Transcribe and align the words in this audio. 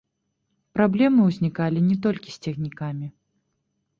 Праблемы 0.77 1.21
ўзнікалі 1.27 1.79
не 1.89 1.97
толькі 2.07 2.29
з 2.37 2.47
цягнікамі. 2.47 3.07